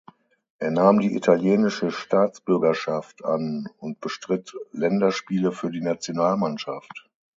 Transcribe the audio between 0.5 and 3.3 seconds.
Er nahm die italienische Staatsbürgerschaft